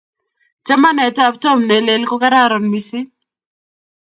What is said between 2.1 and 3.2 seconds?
kararan missing